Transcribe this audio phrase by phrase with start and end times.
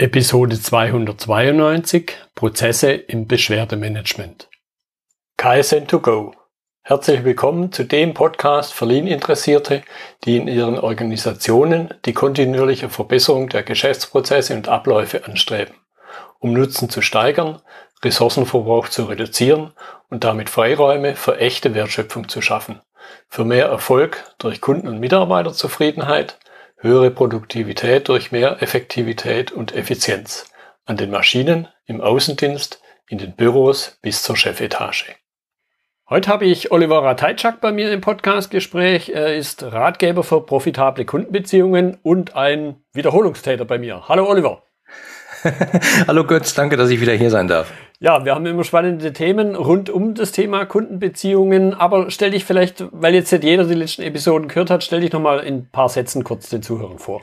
[0.00, 4.48] Episode 292 Prozesse im Beschwerdemanagement.
[5.38, 6.32] KSN2Go.
[6.80, 9.82] Herzlich willkommen zu dem Podcast für Lean-Interessierte,
[10.24, 15.74] die in ihren Organisationen die kontinuierliche Verbesserung der Geschäftsprozesse und Abläufe anstreben,
[16.38, 17.60] um Nutzen zu steigern,
[18.02, 19.74] Ressourcenverbrauch zu reduzieren
[20.08, 22.80] und damit Freiräume für echte Wertschöpfung zu schaffen,
[23.28, 26.38] für mehr Erfolg durch Kunden- und Mitarbeiterzufriedenheit,
[26.80, 30.50] höhere Produktivität durch mehr Effektivität und Effizienz
[30.86, 35.14] an den Maschinen, im Außendienst, in den Büros bis zur Chefetage.
[36.08, 39.10] Heute habe ich Oliver Ratajczak bei mir im Podcastgespräch.
[39.10, 44.08] Er ist Ratgeber für profitable Kundenbeziehungen und ein Wiederholungstäter bei mir.
[44.08, 44.62] Hallo Oliver.
[46.08, 47.72] Hallo Götz, danke, dass ich wieder hier sein darf.
[48.02, 52.82] Ja, wir haben immer spannende Themen rund um das Thema Kundenbeziehungen, aber stell dich vielleicht,
[52.92, 55.90] weil jetzt nicht jeder die letzten Episoden gehört hat, stell dich nochmal in ein paar
[55.90, 57.20] Sätzen kurz den Zuhörern vor.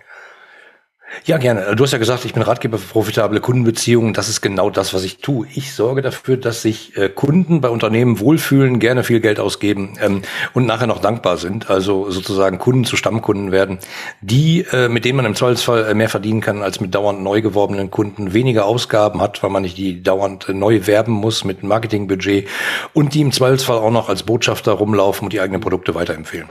[1.26, 1.76] Ja, gerne.
[1.76, 4.14] Du hast ja gesagt, ich bin Ratgeber für profitable Kundenbeziehungen.
[4.14, 5.48] Das ist genau das, was ich tue.
[5.54, 10.22] Ich sorge dafür, dass sich äh, Kunden bei Unternehmen wohlfühlen, gerne viel Geld ausgeben ähm,
[10.54, 11.70] und nachher noch dankbar sind.
[11.70, 13.80] Also sozusagen Kunden zu Stammkunden werden,
[14.22, 17.42] die, äh, mit denen man im Zweifelsfall äh, mehr verdienen kann als mit dauernd neu
[17.42, 22.48] geworbenen Kunden, weniger Ausgaben hat, weil man nicht die dauernd neu werben muss mit Marketingbudget
[22.94, 26.50] und die im Zweifelsfall auch noch als Botschafter rumlaufen und die eigenen Produkte weiterempfehlen.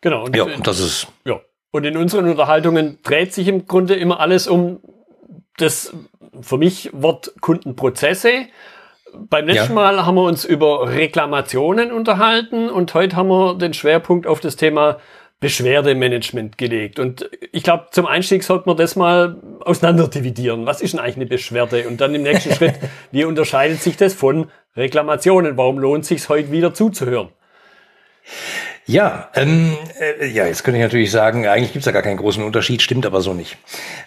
[0.00, 0.24] Genau.
[0.24, 1.08] Und ja, und das ist.
[1.24, 1.40] Ja,
[1.70, 4.80] und in unseren Unterhaltungen dreht sich im Grunde immer alles um
[5.56, 5.92] das
[6.40, 8.46] für mich Wort Kundenprozesse.
[9.14, 9.74] Beim letzten ja.
[9.74, 14.56] Mal haben wir uns über Reklamationen unterhalten und heute haben wir den Schwerpunkt auf das
[14.56, 14.98] Thema
[15.40, 16.98] Beschwerdemanagement gelegt.
[16.98, 20.66] Und ich glaube, zum Einstieg sollte man das mal auseinander dividieren.
[20.66, 21.86] Was ist denn eigentlich eine Beschwerde?
[21.86, 22.74] Und dann im nächsten Schritt,
[23.12, 25.56] wie unterscheidet sich das von Reklamationen?
[25.56, 27.28] Warum lohnt es sich heute wieder zuzuhören?
[28.88, 32.42] Ja, ähm, äh, ja, jetzt könnte ich natürlich sagen, eigentlich gibt's da gar keinen großen
[32.42, 33.58] Unterschied, stimmt aber so nicht.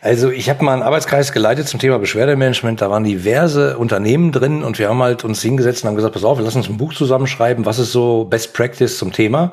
[0.02, 4.64] Also ich habe mal einen Arbeitskreis geleitet zum Thema Beschwerdemanagement, da waren diverse Unternehmen drin
[4.64, 6.78] und wir haben halt uns hingesetzt und haben gesagt, pass auf, wir lassen uns ein
[6.78, 9.52] Buch zusammenschreiben, was ist so Best Practice zum Thema.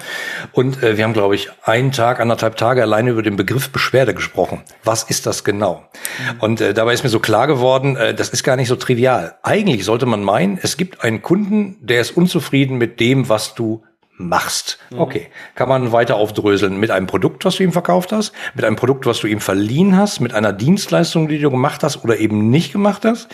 [0.53, 4.15] Und äh, wir haben, glaube ich, einen Tag, anderthalb Tage alleine über den Begriff Beschwerde
[4.15, 4.63] gesprochen.
[4.83, 5.83] Was ist das genau?
[5.83, 6.41] Mhm.
[6.41, 9.35] Und äh, dabei ist mir so klar geworden, äh, das ist gar nicht so trivial.
[9.43, 13.83] Eigentlich sollte man meinen, es gibt einen Kunden, der ist unzufrieden mit dem, was du
[14.19, 14.79] machst.
[14.91, 14.99] Mhm.
[14.99, 18.77] Okay, kann man weiter aufdröseln mit einem Produkt, was du ihm verkauft hast, mit einem
[18.77, 22.51] Produkt, was du ihm verliehen hast, mit einer Dienstleistung, die du gemacht hast oder eben
[22.51, 23.29] nicht gemacht hast,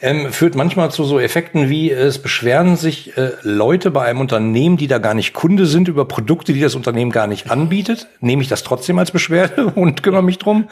[0.00, 4.76] ähm, führt manchmal zu so Effekten wie es beschweren sich äh, Leute bei einem Unternehmen,
[4.76, 8.08] die da gar nicht Kunde sind, über Produkte, die das Unternehmen gar nicht anbietet.
[8.20, 10.68] Nehme ich das trotzdem als Beschwerde und kümmere mich drum.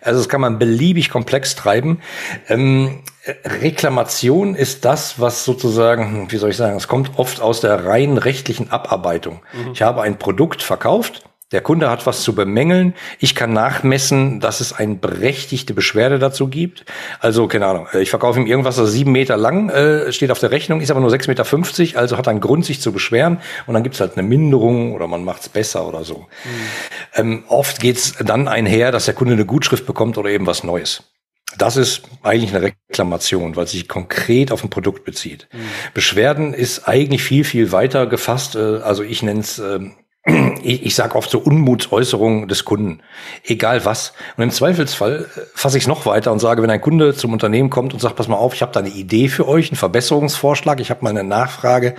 [0.00, 2.00] Also das kann man beliebig komplex treiben.
[2.48, 3.00] Ähm,
[3.44, 7.84] Reklamation ist das, was sozusagen, hm, wie soll ich sagen, es kommt oft aus der
[7.84, 9.42] rein rechtlichen Abarbeitung.
[9.52, 9.72] Mhm.
[9.72, 12.94] Ich habe ein Produkt verkauft, der Kunde hat was zu bemängeln.
[13.18, 16.84] Ich kann nachmessen, dass es eine berechtigte Beschwerde dazu gibt.
[17.18, 20.52] Also, keine Ahnung, ich verkaufe ihm irgendwas, das sieben Meter lang äh, steht auf der
[20.52, 23.40] Rechnung, ist aber nur sechs Meter, fünfzig, also hat einen Grund, sich zu beschweren.
[23.66, 26.18] Und dann gibt es halt eine Minderung oder man macht es besser oder so.
[26.18, 26.60] Mhm.
[27.16, 30.62] Ähm, oft geht es dann einher, dass der Kunde eine Gutschrift bekommt oder eben was
[30.62, 31.02] Neues.
[31.58, 35.48] Das ist eigentlich eine Reklamation, weil sich konkret auf ein Produkt bezieht.
[35.52, 35.58] Mhm.
[35.94, 38.56] Beschwerden ist eigentlich viel, viel weiter gefasst.
[38.56, 39.94] Äh, also ich nenne es, ähm,
[40.62, 43.00] ich, ich sage oft so Unmutsäußerungen des Kunden.
[43.44, 44.12] Egal was.
[44.36, 47.32] Und im Zweifelsfall äh, fasse ich es noch weiter und sage, wenn ein Kunde zum
[47.32, 49.76] Unternehmen kommt und sagt, pass mal auf, ich habe da eine Idee für euch, einen
[49.76, 51.96] Verbesserungsvorschlag, ich habe mal eine Nachfrage,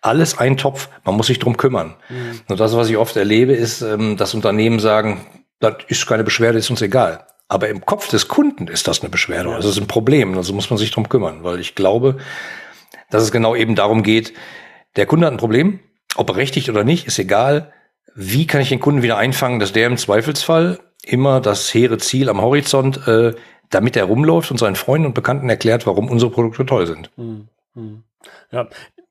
[0.00, 1.96] alles ein Topf, man muss sich drum kümmern.
[2.08, 2.40] Mhm.
[2.48, 5.20] Und das, was ich oft erlebe, ist, ähm, dass Unternehmen sagen,
[5.60, 7.26] das ist keine Beschwerde, ist uns egal.
[7.48, 9.50] Aber im Kopf des Kunden ist das eine Beschwerde.
[9.50, 10.36] Das ist ein Problem.
[10.36, 12.18] Also muss man sich drum kümmern, weil ich glaube,
[13.10, 14.32] dass es genau eben darum geht,
[14.96, 15.80] der Kunde hat ein Problem,
[16.16, 17.72] ob berechtigt oder nicht, ist egal.
[18.14, 22.28] Wie kann ich den Kunden wieder einfangen, dass der im Zweifelsfall immer das hehre Ziel
[22.28, 23.34] am Horizont, äh,
[23.70, 27.10] damit er rumläuft und seinen Freunden und Bekannten erklärt, warum unsere Produkte toll sind.
[27.16, 28.02] Hm, hm.
[28.50, 28.68] Ja,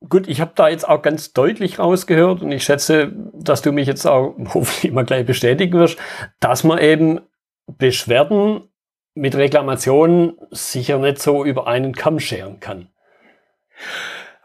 [0.09, 3.87] gut, ich habe da jetzt auch ganz deutlich rausgehört und ich schätze, dass du mich
[3.87, 5.97] jetzt auch hoffentlich mal gleich bestätigen wirst,
[6.39, 7.21] dass man eben
[7.67, 8.69] Beschwerden
[9.13, 12.89] mit Reklamationen sicher nicht so über einen Kamm scheren kann.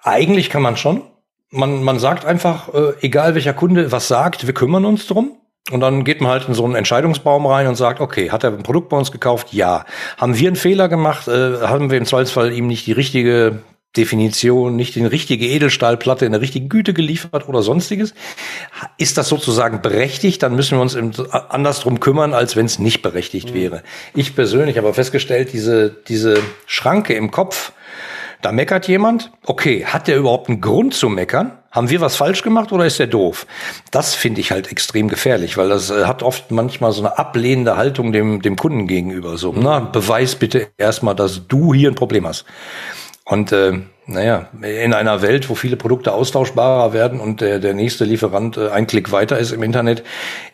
[0.02, 1.02] Eigentlich kann man schon.
[1.50, 5.36] Man, man sagt einfach, äh, egal welcher Kunde was sagt, wir kümmern uns drum.
[5.70, 8.52] Und dann geht man halt in so einen Entscheidungsbaum rein und sagt, okay, hat er
[8.52, 9.52] ein Produkt bei uns gekauft?
[9.52, 9.84] Ja.
[10.16, 11.28] Haben wir einen Fehler gemacht?
[11.28, 13.60] Äh, haben wir im Zweifelsfall ihm nicht die richtige
[13.96, 18.14] Definition, nicht die richtige Edelstahlplatte in der richtigen Güte geliefert oder sonstiges.
[18.98, 20.96] Ist das sozusagen berechtigt, dann müssen wir uns
[21.30, 23.54] anders drum kümmern, als wenn es nicht berechtigt mhm.
[23.54, 23.82] wäre.
[24.14, 27.72] Ich persönlich habe festgestellt, diese, diese Schranke im Kopf,
[28.42, 29.32] da meckert jemand.
[29.44, 31.58] Okay, hat der überhaupt einen Grund zu meckern?
[31.70, 33.46] Haben wir was falsch gemacht oder ist der doof?
[33.90, 37.76] Das finde ich halt extrem gefährlich, weil das äh, hat oft manchmal so eine ablehnende
[37.76, 39.36] Haltung dem, dem Kunden gegenüber.
[39.36, 42.44] So, na, beweis bitte erstmal, dass du hier ein Problem hast.
[43.30, 48.04] Und äh, naja, in einer Welt, wo viele Produkte austauschbarer werden und der, der nächste
[48.04, 50.02] Lieferant äh, ein Klick weiter ist im Internet,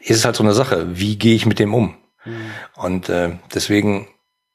[0.00, 0.86] ist es halt so eine Sache.
[0.90, 1.96] Wie gehe ich mit dem um?
[2.26, 2.50] Mhm.
[2.74, 4.08] Und äh, deswegen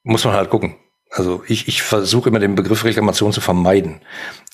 [0.04, 0.76] muss man halt gucken.
[1.10, 4.02] Also ich, ich versuche immer den Begriff Reklamation zu vermeiden.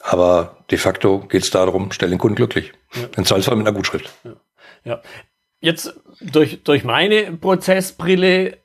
[0.01, 2.73] Aber de facto geht es darum, stell den Kunden glücklich.
[2.95, 3.03] Ja.
[3.19, 4.11] Im Zweifelsfall mit einer Gutschrift.
[4.25, 4.33] Ja.
[4.85, 5.03] ja.
[5.61, 5.93] Jetzt
[6.23, 8.57] durch, durch meine Prozessbrille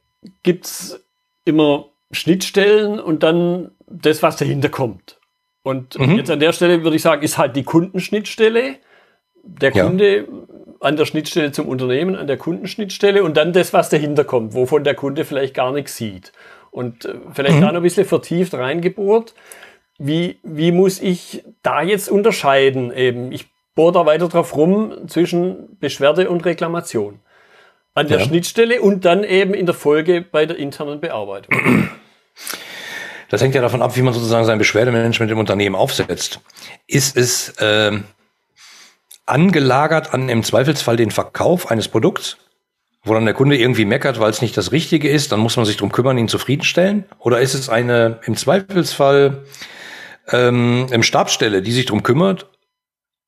[0.44, 0.98] gibt's
[1.44, 5.20] immer Schnittstellen und dann das, was dahinter kommt.
[5.64, 6.18] Und mhm.
[6.18, 8.76] jetzt an der Stelle würde ich sagen, ist halt die Kundenschnittstelle,
[9.44, 10.24] der Kunde ja.
[10.80, 14.84] an der Schnittstelle zum Unternehmen, an der Kundenschnittstelle und dann das, was dahinter kommt, wovon
[14.84, 16.32] der Kunde vielleicht gar nichts sieht.
[16.72, 17.62] Und äh, vielleicht mhm.
[17.62, 19.34] da noch ein bisschen vertieft reingebohrt.
[19.98, 22.92] Wie, wie muss ich da jetzt unterscheiden?
[22.94, 27.20] Eben, ich bohre da weiter drauf rum zwischen Beschwerde und Reklamation.
[27.94, 28.26] An der ja.
[28.26, 31.56] Schnittstelle und dann eben in der Folge bei der internen Bearbeitung.
[33.34, 36.40] Das hängt ja davon ab, wie man sozusagen sein Beschwerdemanagement im Unternehmen aufsetzt.
[36.86, 37.92] Ist es äh,
[39.26, 42.38] angelagert an im Zweifelsfall den Verkauf eines Produkts,
[43.04, 45.66] wo dann der Kunde irgendwie meckert, weil es nicht das Richtige ist, dann muss man
[45.66, 47.06] sich drum kümmern, ihn zufriedenstellen?
[47.18, 49.46] Oder ist es eine im Zweifelsfall
[50.32, 52.52] ähm, im Stabsstelle, die sich drum kümmert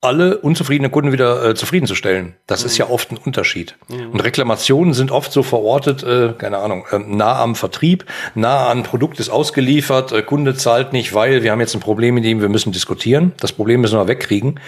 [0.06, 2.36] alle unzufriedenen Kunden wieder äh, zufriedenzustellen.
[2.46, 2.66] Das mhm.
[2.66, 3.76] ist ja oft ein Unterschied.
[3.88, 4.10] Mhm.
[4.12, 8.84] Und Reklamationen sind oft so verortet, äh, keine Ahnung, äh, nah am Vertrieb, nah an
[8.84, 12.40] Produkt ist ausgeliefert, äh, Kunde zahlt nicht, weil wir haben jetzt ein Problem, mit dem
[12.40, 13.32] wir müssen diskutieren.
[13.40, 14.60] Das Problem müssen wir wegkriegen.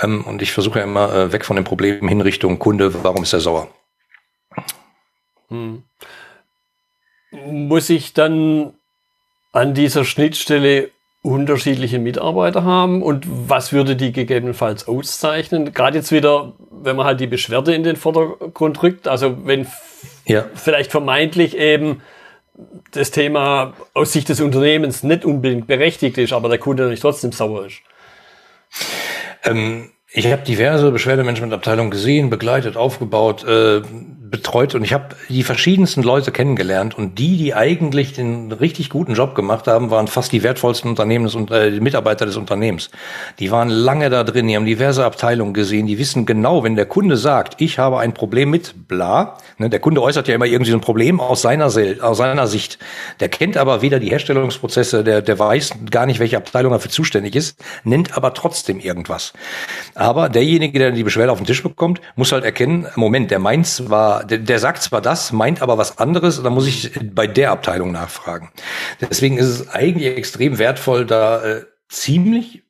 [0.00, 3.22] Ähm, und ich versuche ja immer äh, weg von dem Problem hin Richtung Kunde, warum
[3.22, 3.68] ist er sauer?
[5.50, 5.84] Mhm.
[7.30, 8.74] Muss ich dann
[9.52, 10.90] an dieser Schnittstelle
[11.24, 15.72] unterschiedliche Mitarbeiter haben und was würde die gegebenenfalls auszeichnen?
[15.72, 19.66] Gerade jetzt wieder, wenn man halt die Beschwerde in den Vordergrund rückt, also wenn
[20.26, 20.44] ja.
[20.54, 22.02] vielleicht vermeintlich eben
[22.90, 27.32] das Thema aus Sicht des Unternehmens nicht unbedingt berechtigt ist, aber der Kunde natürlich trotzdem
[27.32, 27.80] sauer ist.
[29.44, 33.80] Ähm, ich habe diverse Beschwerdemanagementabteilungen gesehen, begleitet, aufgebaut, äh,
[34.34, 39.14] betreut und ich habe die verschiedensten Leute kennengelernt und die, die eigentlich den richtig guten
[39.14, 42.90] Job gemacht haben, waren fast die wertvollsten Unternehmens und äh, Mitarbeiter des Unternehmens.
[43.38, 46.86] Die waren lange da drin, die haben diverse Abteilungen gesehen, die wissen genau, wenn der
[46.86, 50.72] Kunde sagt, ich habe ein Problem mit bla, ne, der Kunde äußert ja immer irgendwie
[50.72, 52.80] so ein Problem aus seiner, aus seiner Sicht.
[53.20, 57.36] Der kennt aber weder die Herstellungsprozesse, der, der weiß gar nicht, welche Abteilung dafür zuständig
[57.36, 59.32] ist, nennt aber trotzdem irgendwas.
[59.94, 63.88] Aber derjenige, der die Beschwerde auf den Tisch bekommt, muss halt erkennen, Moment, der meins
[64.24, 67.92] der, der sagt zwar das, meint aber was anderes, da muss ich bei der Abteilung
[67.92, 68.50] nachfragen.
[69.00, 72.64] Deswegen ist es eigentlich extrem wertvoll, da äh, ziemlich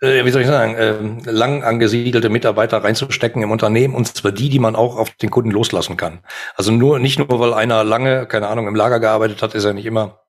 [0.00, 4.48] äh, wie soll ich sagen, äh, lang angesiedelte Mitarbeiter reinzustecken im Unternehmen und zwar die,
[4.48, 6.20] die man auch auf den Kunden loslassen kann.
[6.54, 9.74] Also nur nicht nur, weil einer lange, keine Ahnung, im Lager gearbeitet hat, ist er
[9.74, 10.20] nicht immer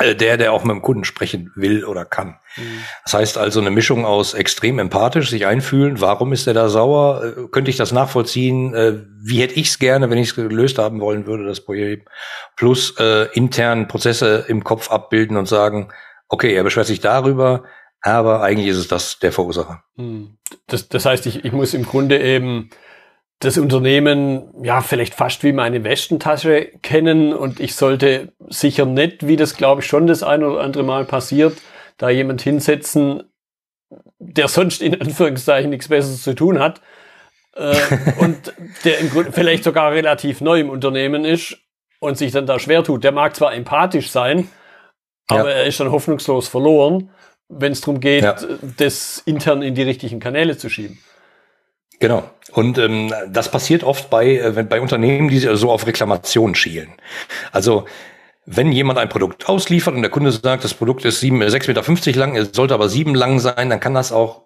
[0.00, 2.38] der, der auch mit dem Kunden sprechen will oder kann.
[2.56, 2.82] Mhm.
[3.04, 7.24] Das heißt also eine Mischung aus extrem empathisch, sich einfühlen, warum ist er da sauer,
[7.24, 10.78] äh, könnte ich das nachvollziehen, äh, wie hätte ich es gerne, wenn ich es gelöst
[10.78, 12.02] haben wollen würde, das Problem,
[12.56, 15.88] plus äh, intern Prozesse im Kopf abbilden und sagen,
[16.28, 17.64] okay, er beschwert sich darüber,
[18.02, 19.82] aber eigentlich ist es das der Verursacher.
[19.96, 20.36] Mhm.
[20.66, 22.70] Das, das heißt, ich, ich muss im Grunde eben
[23.38, 29.36] das Unternehmen ja vielleicht fast wie meine Westentasche kennen und ich sollte sicher nicht, wie
[29.36, 31.56] das glaube ich schon das ein oder andere Mal passiert,
[31.98, 33.24] da jemand hinsetzen,
[34.18, 36.80] der sonst in Anführungszeichen nichts Besseres zu tun hat
[37.54, 37.74] äh,
[38.18, 38.54] und
[38.84, 41.58] der im Grunde vielleicht sogar relativ neu im Unternehmen ist
[42.00, 43.04] und sich dann da schwer tut.
[43.04, 44.48] Der mag zwar empathisch sein,
[45.28, 45.56] aber ja.
[45.56, 47.10] er ist dann hoffnungslos verloren,
[47.48, 48.36] wenn es darum geht, ja.
[48.76, 50.98] das intern in die richtigen Kanäle zu schieben.
[51.98, 52.28] Genau.
[52.52, 56.92] Und ähm, das passiert oft bei, äh, bei Unternehmen, die so auf Reklamation schielen.
[57.52, 57.86] Also
[58.46, 62.20] wenn jemand ein Produkt ausliefert und der Kunde sagt, das Produkt ist sieben, 6,50 Meter
[62.20, 64.42] lang, es sollte aber sieben lang sein, dann kann das auch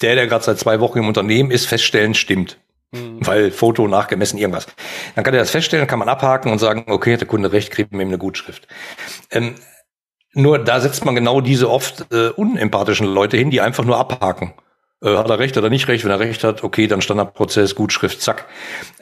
[0.00, 2.58] der, der gerade seit zwei Wochen im Unternehmen ist, feststellen, stimmt.
[2.92, 3.18] Mhm.
[3.20, 4.66] Weil Foto nachgemessen, irgendwas.
[5.14, 7.70] Dann kann er das feststellen, kann man abhaken und sagen, okay, hat der Kunde recht,
[7.70, 8.66] kriegt mir eine Gutschrift.
[9.30, 9.54] Ähm,
[10.32, 14.54] nur da setzt man genau diese oft äh, unempathischen Leute hin, die einfach nur abhaken.
[15.02, 16.04] Äh, hat er recht, hat er nicht recht?
[16.04, 18.46] Wenn er recht hat, okay, dann Standardprozess, Gutschrift, zack.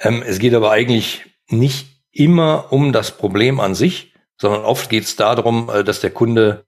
[0.00, 5.05] Ähm, es geht aber eigentlich nicht immer um das Problem an sich, sondern oft geht
[5.05, 6.64] es darum, äh, dass der Kunde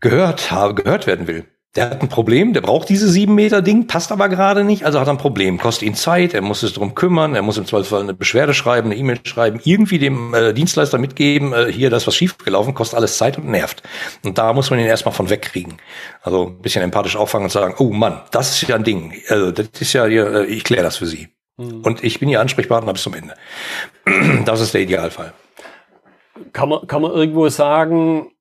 [0.00, 1.44] gehört, gehört werden will.
[1.76, 4.98] der hat ein Problem, der braucht diese sieben Meter Ding, passt aber gerade nicht, also
[4.98, 7.66] hat er ein Problem, kostet ihn Zeit, er muss sich drum kümmern, er muss im
[7.66, 12.06] Zweifelsfall eine Beschwerde schreiben, eine E-Mail schreiben, irgendwie dem äh, Dienstleister mitgeben, äh, hier, das
[12.06, 13.82] was schiefgelaufen, kostet alles Zeit und nervt.
[14.24, 15.74] Und da muss man ihn erstmal von wegkriegen.
[16.22, 19.52] Also ein bisschen empathisch auffangen und sagen, oh Mann, das ist ja ein Ding, also
[19.52, 21.28] das ist ja, hier, äh, ich kläre das für Sie.
[21.58, 21.82] Mhm.
[21.82, 23.34] Und ich bin Ihr Ansprechpartner bis zum Ende.
[24.46, 25.34] das ist der Idealfall.
[26.52, 28.32] Kann man, kann man irgendwo sagen,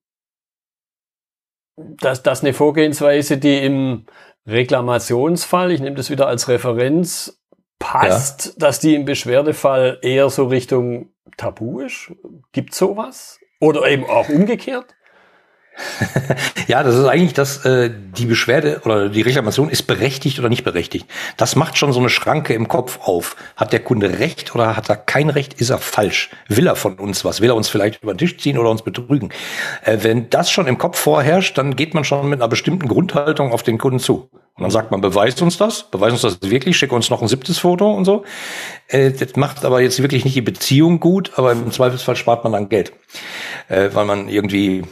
[1.77, 4.05] dass das eine Vorgehensweise, die im
[4.47, 7.41] Reklamationsfall, ich nehme das wieder als Referenz,
[7.79, 8.51] passt, ja.
[8.57, 12.11] dass die im Beschwerdefall eher so Richtung Tabu ist?
[12.51, 13.39] Gibt sowas?
[13.59, 14.95] Oder eben auch umgekehrt?
[16.67, 20.63] ja, das ist eigentlich das, äh, die Beschwerde oder die Reklamation ist berechtigt oder nicht
[20.63, 21.07] berechtigt.
[21.37, 23.35] Das macht schon so eine Schranke im Kopf auf.
[23.55, 25.53] Hat der Kunde recht oder hat er kein Recht?
[25.55, 26.29] Ist er falsch?
[26.47, 27.41] Will er von uns was?
[27.41, 29.29] Will er uns vielleicht über den Tisch ziehen oder uns betrügen?
[29.83, 33.51] Äh, wenn das schon im Kopf vorherrscht, dann geht man schon mit einer bestimmten Grundhaltung
[33.51, 34.29] auf den Kunden zu.
[34.57, 37.27] Und dann sagt man, beweist uns das, beweist uns das wirklich, schick uns noch ein
[37.27, 38.23] siebtes Foto und so.
[38.87, 42.53] Äh, das macht aber jetzt wirklich nicht die Beziehung gut, aber im Zweifelsfall spart man
[42.53, 42.91] dann Geld.
[43.69, 44.83] Äh, weil man irgendwie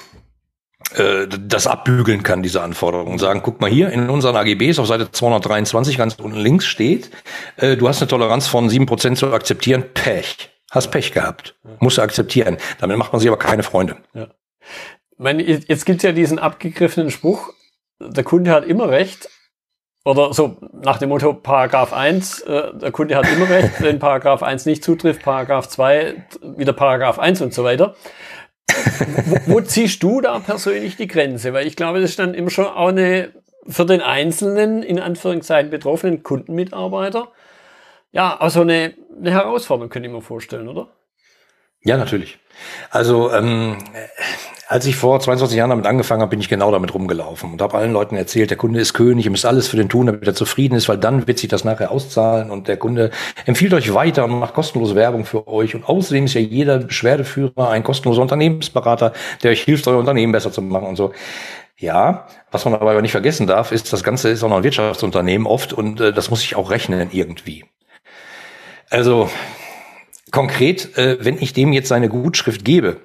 [0.94, 3.18] das abbügeln kann, diese Anforderungen.
[3.18, 7.10] Sagen, guck mal hier, in unseren AGBs auf Seite 223 ganz unten links steht,
[7.58, 10.50] äh, du hast eine Toleranz von sieben Prozent zu akzeptieren, Pech.
[10.72, 11.56] Hast Pech gehabt.
[11.80, 12.58] Musst du akzeptieren.
[12.80, 13.98] Damit macht man sich aber keine Freunde.
[14.14, 14.28] Ja.
[15.18, 17.54] meine, jetzt gibt's ja diesen abgegriffenen Spruch,
[18.00, 19.30] der Kunde hat immer recht,
[20.04, 24.44] oder so nach dem Motto Paragraph 1, äh, der Kunde hat immer recht, wenn Paragraph
[24.44, 26.28] 1 nicht zutrifft, Paragraph 2
[26.58, 27.96] wieder Paragraph 1 und so weiter
[29.26, 31.54] wo, wo ziehst du da persönlich die Grenze?
[31.54, 33.32] Weil ich glaube, das ist dann immer schon auch eine
[33.68, 37.32] für den einzelnen, in Anführungszeichen betroffenen Kundenmitarbeiter,
[38.12, 40.88] ja, also eine, eine Herausforderung, könnte ich mir vorstellen, oder?
[41.84, 42.40] Ja, natürlich.
[42.90, 43.78] Also ähm,
[44.76, 47.78] als ich vor 22 Jahren damit angefangen habe, bin ich genau damit rumgelaufen und habe
[47.78, 50.36] allen Leuten erzählt, der Kunde ist König, ihr müsst alles für den tun, damit er
[50.36, 53.10] zufrieden ist, weil dann wird sich das nachher auszahlen und der Kunde
[53.46, 55.76] empfiehlt euch weiter und macht kostenlose Werbung für euch.
[55.76, 59.14] Und außerdem ist ja jeder Beschwerdeführer ein kostenloser Unternehmensberater,
[59.44, 61.14] der euch hilft, euer Unternehmen besser zu machen und so.
[61.78, 65.48] Ja, was man aber nicht vergessen darf, ist, das Ganze ist auch noch ein Wirtschaftsunternehmen
[65.48, 67.64] oft und äh, das muss sich auch rechnen irgendwie.
[68.90, 69.30] Also
[70.32, 72.98] konkret, äh, wenn ich dem jetzt seine Gutschrift gebe,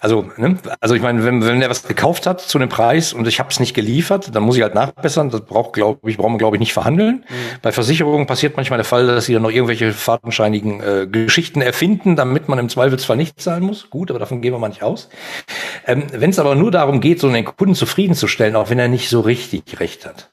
[0.00, 3.28] also, ne, also ich meine, wenn, wenn er was gekauft hat zu einem Preis und
[3.28, 5.28] ich habe es nicht geliefert, dann muss ich halt nachbessern.
[5.28, 7.24] Das braucht, glaube ich, braucht man, glaube ich, nicht verhandeln.
[7.28, 7.34] Mhm.
[7.60, 12.16] Bei Versicherungen passiert manchmal der Fall, dass sie dann noch irgendwelche fadenscheinigen äh, Geschichten erfinden,
[12.16, 13.90] damit man im Zweifelsfall nicht zahlen muss.
[13.90, 15.10] Gut, aber davon gehen wir mal nicht aus.
[15.86, 19.10] Ähm, wenn es aber nur darum geht, so einen Kunden zufriedenzustellen, auch wenn er nicht
[19.10, 20.30] so richtig recht hat,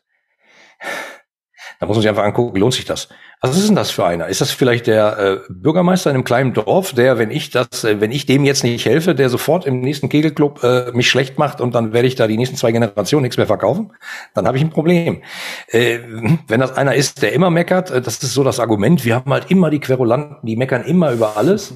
[1.79, 3.09] da muss man sich einfach angucken, lohnt sich das?
[3.41, 4.27] Was ist denn das für einer?
[4.27, 8.01] Ist das vielleicht der äh, Bürgermeister in einem kleinen Dorf, der, wenn ich das, äh,
[8.01, 11.61] wenn ich dem jetzt nicht helfe, der sofort im nächsten Kegelclub äh, mich schlecht macht
[11.61, 13.93] und dann werde ich da die nächsten zwei Generationen nichts mehr verkaufen?
[14.33, 15.21] Dann habe ich ein Problem.
[15.67, 15.99] Äh,
[16.47, 19.05] wenn das einer ist, der immer meckert, äh, das ist so das Argument.
[19.05, 21.75] Wir haben halt immer die Querulanten, die meckern immer über alles.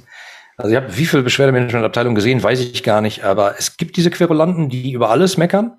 [0.57, 4.09] Also ich habe wie viele Beschwerdemanagementabteilungen gesehen, weiß ich gar nicht, aber es gibt diese
[4.09, 5.77] Querulanten, die über alles meckern.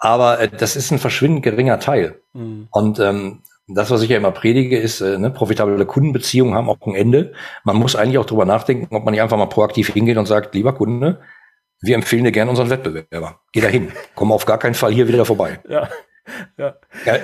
[0.00, 2.20] Aber äh, das ist ein verschwindend geringer Teil.
[2.32, 2.68] Mhm.
[2.70, 3.42] Und ähm,
[3.74, 7.32] das, was ich ja immer predige, ist, äh, ne, profitable Kundenbeziehungen haben auch ein Ende.
[7.64, 10.54] Man muss eigentlich auch drüber nachdenken, ob man nicht einfach mal proaktiv hingeht und sagt,
[10.54, 11.20] lieber Kunde,
[11.80, 13.40] wir empfehlen dir gerne unseren Wettbewerber.
[13.52, 13.92] Geh da hin.
[14.14, 15.60] Komm auf gar keinen Fall hier wieder vorbei.
[15.68, 15.88] Ja.
[16.58, 16.74] Ja.
[17.06, 17.16] ja,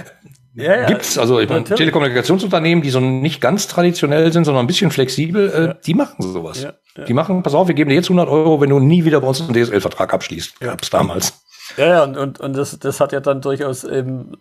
[0.55, 4.67] ja, ja gibt's also ich meine, Telekommunikationsunternehmen, die so nicht ganz traditionell sind, sondern ein
[4.67, 5.75] bisschen flexibel, äh, ja.
[5.75, 6.63] die machen sowas.
[6.63, 7.05] Ja.
[7.05, 9.29] Die machen, pass auf, wir geben dir jetzt 100 Euro, wenn du nie wieder bei
[9.29, 10.55] uns einen DSL-Vertrag abschließt.
[10.61, 10.69] Ja.
[10.69, 11.45] Gab's damals.
[11.77, 14.33] Ja, ja, und, und, und das, das hat ja dann durchaus eben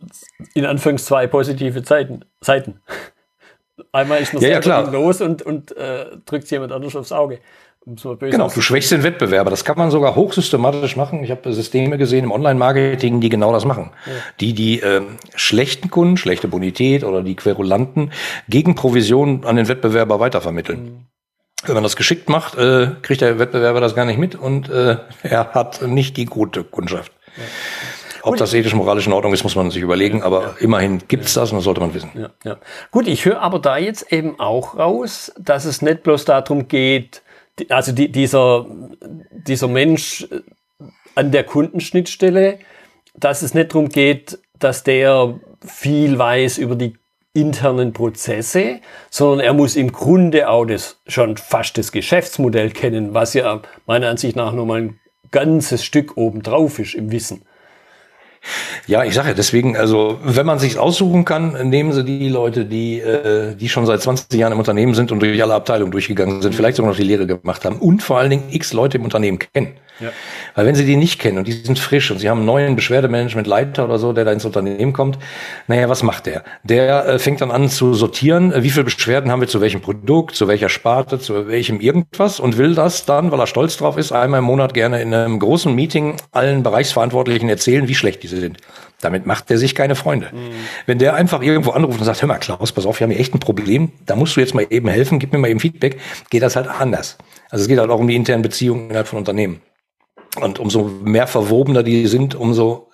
[0.53, 2.81] in Anführungs zwei positive Zeiten, Seiten.
[3.91, 4.89] Einmal ist man ja, ja, klar.
[4.91, 7.39] los und, und äh, drückt jemand anders aufs Auge.
[7.85, 9.51] Genau, du schwächst den Wettbewerber.
[9.51, 11.23] Das kann man sogar hochsystematisch machen.
[11.23, 13.91] Ich habe Systeme gesehen im Online-Marketing, die genau das machen.
[14.07, 14.11] Ja.
[14.39, 15.03] Die die äh,
[15.35, 18.11] schlechten Kunden, schlechte Bonität oder die Querulanten
[18.49, 20.83] gegen Provision an den Wettbewerber weitervermitteln.
[20.83, 21.05] Mhm.
[21.65, 24.97] Wenn man das geschickt macht, äh, kriegt der Wettbewerber das gar nicht mit und äh,
[25.21, 27.11] er hat nicht die gute Kundschaft.
[27.37, 27.43] Ja.
[28.23, 30.55] Ob das ethisch-moralisch in Ordnung ist, muss man sich überlegen, aber ja.
[30.59, 32.09] immerhin gibt's das und das sollte man wissen.
[32.15, 32.57] Ja, ja.
[32.89, 37.21] Gut, ich höre aber da jetzt eben auch raus, dass es nicht bloß darum geht,
[37.69, 38.65] also die, dieser,
[39.31, 40.27] dieser Mensch
[41.13, 42.59] an der Kundenschnittstelle,
[43.13, 46.95] dass es nicht darum geht, dass der viel weiß über die
[47.33, 53.33] internen Prozesse, sondern er muss im Grunde auch das, schon fast das Geschäftsmodell kennen, was
[53.33, 54.99] ja meiner Ansicht nach nochmal ein
[55.31, 57.41] ganzes Stück obendrauf ist im Wissen.
[58.87, 62.65] Ja, ich sage ja deswegen, also wenn man sich aussuchen kann, nehmen Sie die Leute,
[62.65, 66.41] die äh, die schon seit 20 Jahren im Unternehmen sind und durch alle Abteilungen durchgegangen
[66.41, 69.03] sind, vielleicht sogar noch die Lehre gemacht haben und vor allen Dingen x Leute im
[69.03, 69.73] Unternehmen kennen.
[69.99, 70.09] Ja.
[70.55, 72.75] Weil wenn Sie die nicht kennen und die sind frisch und Sie haben einen neuen
[72.75, 75.17] Beschwerdemanagementleiter oder so, der da ins Unternehmen kommt,
[75.67, 76.43] naja, was macht der?
[76.63, 79.81] Der äh, fängt dann an zu sortieren, äh, wie viele Beschwerden haben wir zu welchem
[79.81, 83.97] Produkt, zu welcher Sparte, zu welchem irgendwas und will das dann, weil er stolz drauf
[83.97, 88.34] ist, einmal im Monat gerne in einem großen Meeting allen Bereichsverantwortlichen erzählen, wie schlecht diese
[88.34, 88.34] sind.
[89.01, 90.27] Damit macht er sich keine Freunde.
[90.31, 90.51] Mhm.
[90.85, 93.19] Wenn der einfach irgendwo anruft und sagt, hör mal, Klaus, pass auf, wir haben hier
[93.19, 95.99] echt ein Problem, da musst du jetzt mal eben helfen, gib mir mal eben Feedback,
[96.29, 97.17] geht das halt anders.
[97.49, 99.61] Also es geht halt auch um die internen Beziehungen innerhalb von Unternehmen.
[100.41, 102.89] Und umso mehr verwobener die sind, umso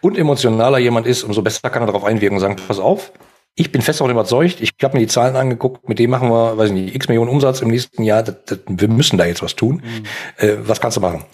[0.00, 3.12] unemotionaler jemand ist, umso besser kann er darauf einwirken und sagen, pass auf,
[3.54, 6.56] ich bin fest davon überzeugt, ich habe mir die Zahlen angeguckt, mit dem machen wir,
[6.56, 9.42] weiß ich nicht, x Millionen Umsatz im nächsten Jahr, das, das, wir müssen da jetzt
[9.42, 9.82] was tun.
[9.84, 10.44] Mhm.
[10.44, 11.24] Äh, was kannst du machen?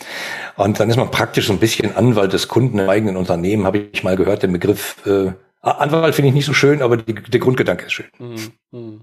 [0.57, 3.79] Und dann ist man praktisch so ein bisschen Anwalt des Kunden im eigenen Unternehmen, habe
[3.93, 5.33] ich mal gehört, den Begriff äh,
[5.63, 8.07] Anwalt finde ich nicht so schön, aber die, der Grundgedanke ist schön.
[8.19, 8.53] Mhm.
[8.71, 9.01] mhm.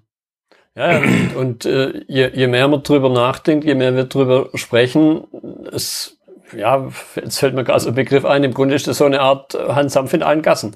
[0.75, 5.23] Ja, und, und äh, je, je mehr man drüber nachdenkt, je mehr wir drüber sprechen,
[5.71, 6.17] es
[6.55, 9.21] ja, jetzt fällt mir gerade so ein Begriff ein, im Grunde ist das so eine
[9.21, 10.75] Art Hans Sanft in allen Gassen.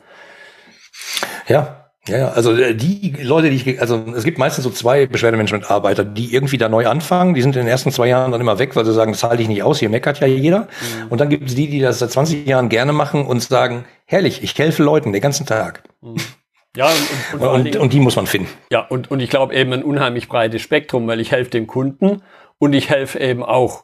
[1.48, 6.04] Ja, ja, also äh, die Leute, die ich, also es gibt meistens so zwei Beschwerdemanagement-Arbeiter,
[6.04, 8.76] die irgendwie da neu anfangen, die sind in den ersten zwei Jahren dann immer weg,
[8.76, 10.62] weil sie sagen, das halte ich nicht aus, hier meckert ja jeder.
[10.62, 11.08] Mhm.
[11.10, 14.44] Und dann gibt es die, die das seit 20 Jahren gerne machen und sagen, herrlich,
[14.44, 15.84] ich helfe Leuten den ganzen Tag.
[16.02, 16.16] Mhm.
[16.76, 16.90] Ja,
[17.34, 18.50] und, und, und, und, die muss man finden.
[18.72, 22.22] Ja, und, und ich glaube eben ein unheimlich breites Spektrum, weil ich helfe dem Kunden
[22.60, 23.84] und ich helfe eben auch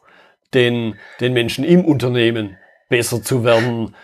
[0.54, 2.56] den, den Menschen im Unternehmen
[2.88, 3.94] besser zu werden.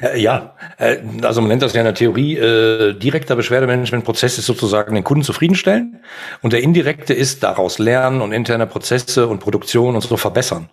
[0.00, 4.46] Äh, ja, äh, also man nennt das ja in der Theorie, äh, direkter Beschwerdemanagementprozess ist
[4.46, 6.00] sozusagen den Kunden zufriedenstellen
[6.42, 10.68] und der indirekte ist daraus lernen und interne Prozesse und Produktion und so verbessern.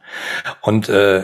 [0.61, 1.23] Und äh,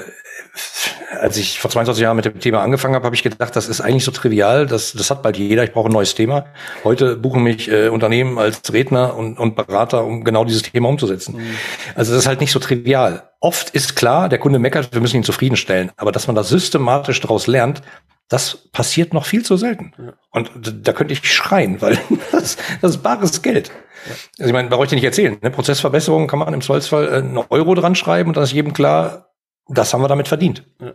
[1.19, 3.81] als ich vor 22 Jahren mit dem Thema angefangen habe, habe ich gedacht, das ist
[3.81, 6.45] eigentlich so trivial, das, das hat bald jeder, ich brauche ein neues Thema.
[6.83, 11.37] Heute buchen mich äh, Unternehmen als Redner und, und Berater, um genau dieses Thema umzusetzen.
[11.37, 11.55] Mhm.
[11.95, 13.30] Also das ist halt nicht so trivial.
[13.43, 15.91] Oft ist klar, der Kunde meckert, wir müssen ihn zufriedenstellen.
[15.97, 17.81] Aber dass man da systematisch daraus lernt,
[18.29, 19.93] das passiert noch viel zu selten.
[19.97, 20.13] Ja.
[20.29, 20.51] Und
[20.87, 21.97] da könnte ich schreien, weil
[22.31, 23.69] das, das ist bares Geld.
[24.05, 24.13] Ja.
[24.39, 25.37] Also ich meine, brauche ich dir nicht erzählen.
[25.41, 25.49] Ne?
[25.49, 29.33] Prozessverbesserung kann man im Zweifelsfall äh, einen Euro dran schreiben und dann ist jedem klar,
[29.67, 30.63] das haben wir damit verdient.
[30.79, 30.93] Ja.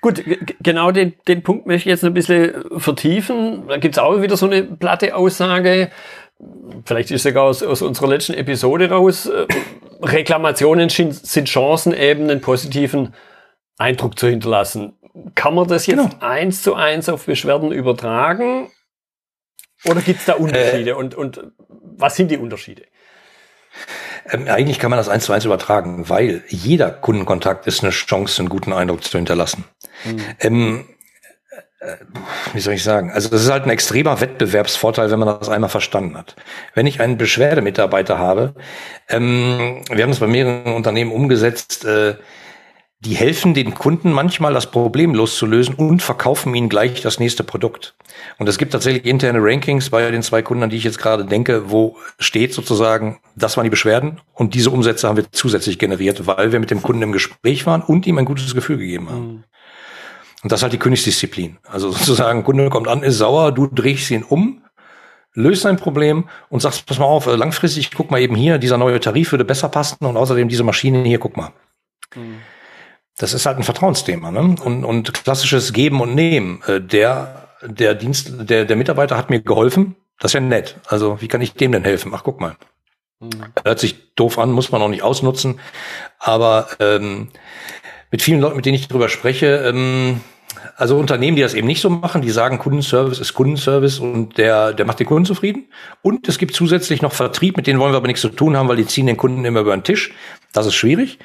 [0.00, 0.22] Gut,
[0.60, 3.68] genau den, den Punkt möchte ich jetzt ein bisschen vertiefen.
[3.68, 5.90] Da gibt's auch wieder so eine platte Aussage.
[6.84, 9.30] Vielleicht ist sogar aus, aus unserer letzten Episode raus.
[10.02, 13.14] Reklamationen sind Chancen, eben einen positiven
[13.78, 14.98] Eindruck zu hinterlassen.
[15.34, 16.16] Kann man das jetzt genau.
[16.20, 18.70] eins zu eins auf Beschwerden übertragen?
[19.84, 20.90] Oder gibt's da Unterschiede?
[20.90, 22.82] Äh, und, und was sind die Unterschiede?
[24.30, 28.40] Ähm, eigentlich kann man das eins zu eins übertragen, weil jeder Kundenkontakt ist eine Chance,
[28.40, 29.64] einen guten Eindruck zu hinterlassen.
[30.04, 30.22] Mhm.
[30.40, 30.95] Ähm, äh,
[32.54, 33.10] wie soll ich sagen?
[33.10, 36.36] Also das ist halt ein extremer Wettbewerbsvorteil, wenn man das einmal verstanden hat.
[36.74, 38.54] Wenn ich einen Beschwerdemitarbeiter habe,
[39.08, 42.16] ähm, wir haben das bei mehreren Unternehmen umgesetzt, äh,
[43.00, 47.94] die helfen den Kunden manchmal, das Problem loszulösen und verkaufen ihnen gleich das nächste Produkt.
[48.38, 51.26] Und es gibt tatsächlich interne Rankings bei den zwei Kunden, an die ich jetzt gerade
[51.26, 56.26] denke, wo steht sozusagen, das waren die Beschwerden und diese Umsätze haben wir zusätzlich generiert,
[56.26, 59.44] weil wir mit dem Kunden im Gespräch waren und ihm ein gutes Gefühl gegeben haben.
[60.46, 61.58] Und das ist halt die Königsdisziplin.
[61.64, 64.62] Also sozusagen, Kunde kommt an, ist sauer, du drehst ihn um,
[65.34, 69.00] löst sein Problem und sagst, pass mal auf, langfristig, guck mal eben hier, dieser neue
[69.00, 71.50] Tarif würde besser passen und außerdem diese Maschine hier, guck mal.
[72.14, 72.36] Mhm.
[73.18, 74.54] Das ist halt ein Vertrauensthema, ne?
[74.62, 76.62] Und, und klassisches Geben und Nehmen.
[76.68, 79.96] Äh, der, der Dienst, der, der Mitarbeiter hat mir geholfen.
[80.20, 80.76] Das ist ja nett.
[80.86, 82.12] Also, wie kann ich dem denn helfen?
[82.14, 82.54] Ach, guck mal.
[83.18, 83.30] Mhm.
[83.64, 85.58] Hört sich doof an, muss man auch nicht ausnutzen.
[86.20, 87.30] Aber ähm,
[88.12, 90.20] mit vielen Leuten, mit denen ich darüber spreche, ähm,
[90.76, 94.72] also Unternehmen, die das eben nicht so machen, die sagen, Kundenservice ist Kundenservice und der,
[94.72, 95.66] der macht den Kunden zufrieden.
[96.02, 98.68] Und es gibt zusätzlich noch Vertrieb, mit denen wollen wir aber nichts zu tun haben,
[98.68, 100.12] weil die ziehen den Kunden immer über den Tisch.
[100.52, 101.18] Das ist schwierig.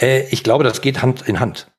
[0.00, 1.70] Äh, ich glaube, das geht Hand in Hand.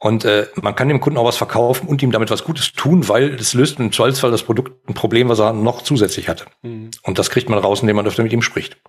[0.00, 3.08] Und äh, man kann dem Kunden auch was verkaufen und ihm damit was Gutes tun,
[3.08, 6.44] weil es löst im Zweifelsfall das Produkt ein Problem, was er noch zusätzlich hatte.
[6.62, 6.90] Mhm.
[7.02, 8.80] Und das kriegt man raus, indem man öfter mit ihm spricht.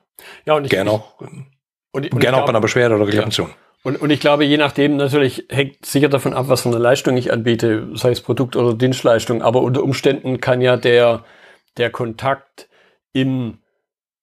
[0.45, 1.19] Ja, und ich, gerne auch,
[1.91, 3.49] und, und gerne auch bei einer Beschwerde oder Reklamation.
[3.49, 3.55] Ja.
[3.83, 7.15] Und, und ich glaube, je nachdem natürlich hängt sicher davon ab, was für eine Leistung
[7.15, 9.41] ich anbiete, sei es Produkt oder Dienstleistung.
[9.41, 11.23] Aber unter Umständen kann ja der,
[11.77, 12.67] der Kontakt
[13.13, 13.59] im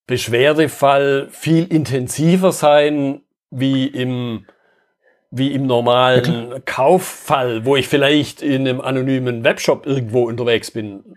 [0.07, 4.47] Beschwerdefall viel intensiver sein wie im,
[5.31, 11.17] wie im normalen Kauffall, wo ich vielleicht in einem anonymen Webshop irgendwo unterwegs bin.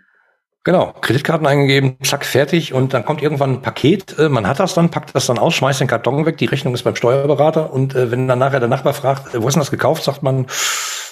[0.65, 4.74] Genau, Kreditkarten eingegeben, zack, fertig und dann kommt irgendwann ein Paket, äh, man hat das
[4.74, 7.95] dann, packt das dann aus, schmeißt den Karton weg, die Rechnung ist beim Steuerberater und
[7.95, 10.48] äh, wenn dann nachher der Nachbar fragt, äh, wo ist denn das gekauft, sagt man,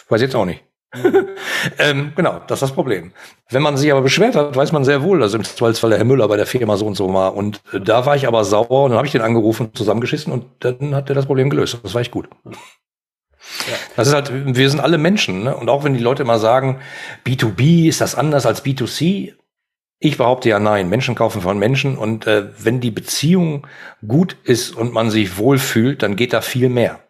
[0.10, 0.64] weiß jetzt auch nicht.
[1.80, 3.12] ähm, genau, das ist das Problem.
[3.50, 6.06] Wenn man sich aber beschwert hat, weiß man sehr wohl, dass im Zweifelsfall der Herr
[6.06, 7.36] Müller bei der Firma so und so war.
[7.36, 10.46] Und äh, da war ich aber sauer und dann habe ich den angerufen, zusammengeschissen und
[10.60, 11.80] dann hat er das Problem gelöst.
[11.84, 12.30] Das war ich gut.
[13.70, 13.78] Ja.
[13.96, 15.56] Das ist halt, wir sind alle Menschen, ne?
[15.56, 16.80] Und auch wenn die Leute immer sagen,
[17.26, 19.34] B2B ist das anders als B2C,
[20.00, 20.90] ich behaupte ja nein.
[20.90, 23.66] Menschen kaufen von Menschen und äh, wenn die Beziehung
[24.08, 27.07] gut ist und man sich wohlfühlt, dann geht da viel mehr.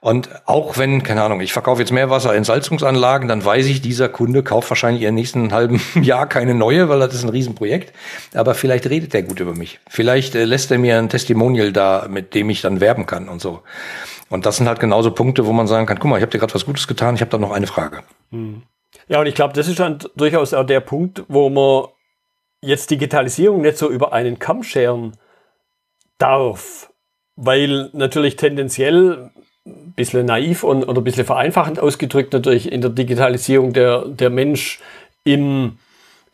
[0.00, 4.70] Und auch wenn, keine Ahnung, ich verkaufe jetzt Meerwasserentsalzungsanlagen, dann weiß ich, dieser Kunde kauft
[4.70, 7.92] wahrscheinlich in nächsten halben Jahr keine neue, weil das ist ein Riesenprojekt.
[8.34, 9.80] Aber vielleicht redet er gut über mich.
[9.88, 13.40] Vielleicht äh, lässt er mir ein Testimonial da, mit dem ich dann werben kann und
[13.40, 13.62] so.
[14.28, 16.38] Und das sind halt genauso Punkte, wo man sagen kann, guck mal, ich habe dir
[16.38, 18.02] gerade was Gutes getan, ich habe da noch eine Frage.
[18.30, 18.62] Hm.
[19.08, 21.88] Ja, und ich glaube, das ist dann durchaus auch der Punkt, wo man
[22.60, 25.16] jetzt Digitalisierung nicht so über einen Kamm scheren
[26.18, 26.90] darf.
[27.36, 29.30] Weil natürlich tendenziell
[29.66, 34.30] ein bisschen naiv und, oder ein bisschen vereinfachend ausgedrückt natürlich in der Digitalisierung der, der
[34.30, 34.80] Mensch
[35.24, 35.78] im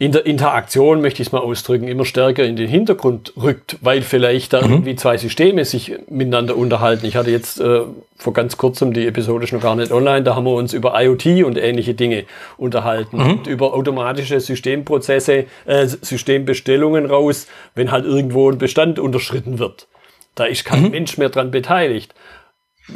[0.03, 4.03] in der Interaktion, möchte ich es mal ausdrücken, immer stärker in den Hintergrund rückt, weil
[4.03, 4.73] vielleicht da mhm.
[4.73, 7.07] irgendwie zwei Systeme sich miteinander unterhalten.
[7.07, 7.83] Ich hatte jetzt äh,
[8.17, 11.01] vor ganz kurzem, die Episode ist noch gar nicht online, da haben wir uns über
[11.01, 12.25] IoT und ähnliche Dinge
[12.57, 13.31] unterhalten mhm.
[13.31, 19.87] und über automatische Systemprozesse, äh, Systembestellungen raus, wenn halt irgendwo ein Bestand unterschritten wird.
[20.35, 20.91] Da ist kein mhm.
[20.91, 22.13] Mensch mehr dran beteiligt.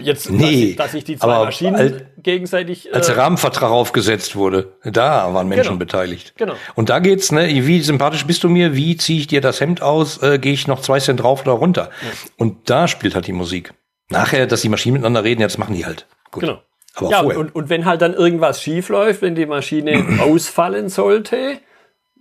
[0.00, 2.88] Jetzt, nee, dass, dass sich die zwei Maschinen als, gegenseitig.
[2.88, 6.34] Äh, als der Rahmenvertrag aufgesetzt wurde, da waren Menschen genau, beteiligt.
[6.36, 6.54] Genau.
[6.74, 9.82] Und da geht's, ne, wie sympathisch bist du mir, wie ziehe ich dir das Hemd
[9.82, 11.90] aus, äh, gehe ich noch zwei Cent drauf oder runter.
[12.02, 12.08] Ja.
[12.36, 13.74] Und da spielt halt die Musik.
[14.08, 16.06] Nachher, dass die Maschinen miteinander reden, ja, das machen die halt.
[16.32, 16.42] Gut.
[16.42, 16.62] Genau.
[16.96, 17.38] Aber ja, vorher.
[17.38, 21.58] Und, und wenn halt dann irgendwas schief läuft, wenn die Maschine ausfallen sollte,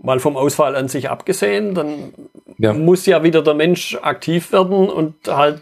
[0.01, 2.13] mal vom Ausfall an sich abgesehen, dann
[2.57, 2.73] ja.
[2.73, 5.61] muss ja wieder der Mensch aktiv werden und halt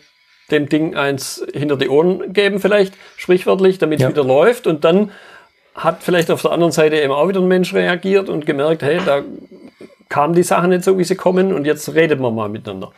[0.53, 4.09] dem Ding eins hinter die Ohren geben, vielleicht sprichwörtlich, damit es ja.
[4.09, 4.67] wieder läuft.
[4.67, 5.11] Und dann
[5.75, 8.99] hat vielleicht auf der anderen Seite eben auch wieder ein Mensch reagiert und gemerkt, hey,
[9.05, 9.23] da
[10.09, 12.91] kamen die Sachen nicht so, wie sie kommen und jetzt redet man mal miteinander.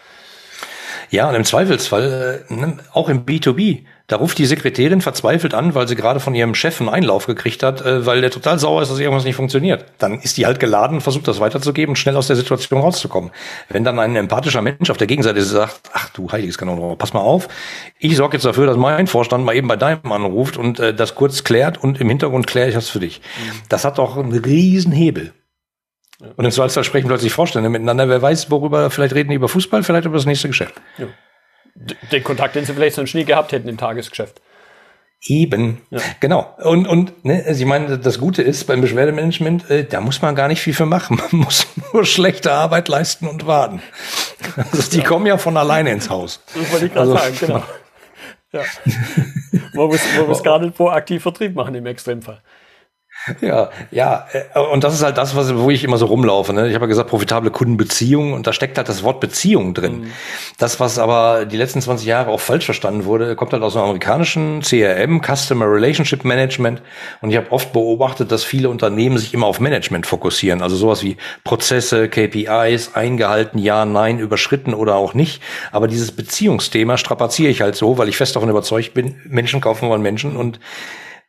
[1.09, 5.73] Ja, und im Zweifelsfall, äh, ne, auch im B2B, da ruft die Sekretärin verzweifelt an,
[5.73, 8.83] weil sie gerade von ihrem Chef einen Einlauf gekriegt hat, äh, weil der total sauer
[8.83, 9.85] ist, dass irgendwas nicht funktioniert.
[9.97, 13.31] Dann ist die halt geladen, versucht das weiterzugeben und schnell aus der Situation rauszukommen.
[13.69, 17.21] Wenn dann ein empathischer Mensch auf der Gegenseite sagt, ach du heiliges Kanon, pass mal
[17.21, 17.47] auf,
[17.97, 21.15] ich sorge jetzt dafür, dass mein Vorstand mal eben bei deinem anruft und äh, das
[21.15, 23.21] kurz klärt und im Hintergrund kläre ich das für dich.
[23.21, 23.61] Mhm.
[23.69, 25.33] Das hat doch einen riesen Hebel.
[26.19, 28.08] Und im Zweifelsfall sprechen plötzlich Vorstände miteinander.
[28.08, 30.75] Wer weiß, worüber, vielleicht reden die über Fußball, vielleicht über das nächste Geschäft.
[30.97, 31.08] Ja
[32.12, 34.41] den Kontakt, den sie vielleicht sonst nie gehabt hätten im Tagesgeschäft.
[35.28, 35.99] Eben, ja.
[36.19, 36.56] genau.
[36.63, 40.36] Und, und ne, also ich meine, das Gute ist beim Beschwerdemanagement, äh, da muss man
[40.36, 41.17] gar nicht viel für machen.
[41.17, 43.82] Man muss nur schlechte Arbeit leisten und warten.
[44.56, 45.04] Also die ja.
[45.04, 46.41] kommen ja von alleine ins Haus.
[46.54, 47.63] Das wollte ich gerade also, sagen, genau.
[48.51, 48.62] Ja.
[49.73, 52.41] man muss, man muss gar nicht proaktiv Vertrieb machen im Extremfall.
[53.41, 56.53] Ja, ja, äh, und das ist halt das, was, wo ich immer so rumlaufe.
[56.53, 56.67] Ne?
[56.67, 60.01] Ich habe ja gesagt, profitable Kundenbeziehungen und da steckt halt das Wort Beziehung drin.
[60.01, 60.11] Mhm.
[60.59, 63.81] Das, was aber die letzten 20 Jahre auch falsch verstanden wurde, kommt halt aus dem
[63.81, 66.81] amerikanischen CRM, Customer Relationship Management.
[67.21, 70.61] Und ich habe oft beobachtet, dass viele Unternehmen sich immer auf Management fokussieren.
[70.61, 75.41] Also sowas wie Prozesse, KPIs, eingehalten, ja, nein, überschritten oder auch nicht.
[75.71, 79.89] Aber dieses Beziehungsthema strapaziere ich halt so, weil ich fest davon überzeugt bin, Menschen kaufen
[79.89, 80.59] wollen Menschen und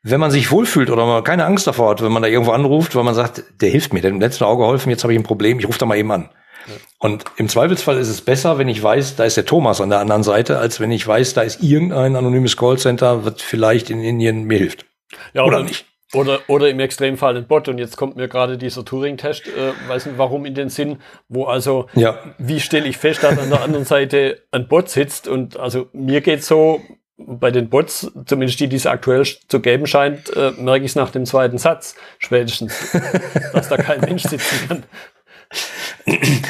[0.03, 2.95] wenn man sich wohlfühlt oder man keine Angst davor hat, wenn man da irgendwo anruft,
[2.95, 5.19] weil man sagt, der hilft mir, der hat im letzten Auge geholfen, jetzt habe ich
[5.19, 6.31] ein Problem, ich rufe da mal eben an.
[6.67, 6.75] Ja.
[6.99, 10.01] Und im Zweifelsfall ist es besser, wenn ich weiß, da ist der Thomas an der
[10.01, 14.45] anderen Seite, als wenn ich weiß, da ist irgendein anonymes Callcenter, was vielleicht in Indien
[14.45, 14.87] mir hilft.
[15.33, 15.87] Ja, oder, oder nicht.
[16.15, 17.69] Oder, oder im Extremfall ein Bot.
[17.69, 21.45] Und jetzt kommt mir gerade dieser Turing-Test, äh, weiß nicht warum, in den Sinn, wo
[21.45, 22.19] also, ja.
[22.39, 25.27] wie stelle ich fest, dass an der anderen Seite ein Bot sitzt?
[25.27, 26.81] Und also mir geht so,
[27.19, 30.97] bei den Bots, zumindest die, die es aktuell zu geben scheint, äh, merke ich es
[30.97, 32.75] nach dem zweiten Satz spätestens,
[33.53, 34.83] dass da kein Mensch sitzen kann.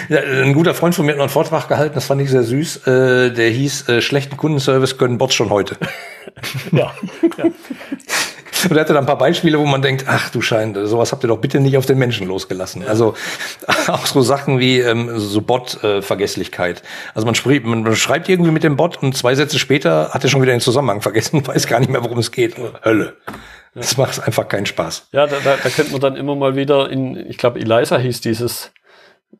[0.08, 2.42] Ja, ein guter Freund von mir hat noch einen Vortrag gehalten, das fand ich sehr
[2.42, 2.86] süß.
[2.86, 5.76] Äh, der hieß, äh, schlechten Kundenservice können Bots schon heute.
[6.72, 6.94] ja,
[7.38, 7.44] ja.
[8.70, 11.24] Und er hatte dann ein paar Beispiele, wo man denkt, ach du Schein, sowas habt
[11.24, 12.82] ihr doch bitte nicht auf den Menschen losgelassen.
[12.82, 12.88] Ja.
[12.88, 13.14] Also
[13.86, 16.82] auch so Sachen wie ähm, so Bot-Vergesslichkeit.
[17.14, 20.30] also man, spricht, man schreibt irgendwie mit dem Bot und zwei Sätze später hat er
[20.30, 22.56] schon wieder den Zusammenhang vergessen, weiß gar nicht mehr, worum es geht.
[22.84, 23.16] Hölle.
[23.74, 25.08] Das macht einfach keinen Spaß.
[25.12, 28.22] Ja, da, da, da könnte man dann immer mal wieder in, ich glaube, Eliza hieß
[28.22, 28.72] dieses,